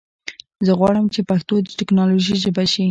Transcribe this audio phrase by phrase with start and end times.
[0.65, 2.79] زه غواړم چې پښتو د ټکنالوژي ژبه شي.